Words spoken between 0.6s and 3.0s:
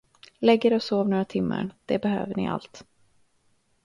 er och sov några timmar, det behöver ni allt.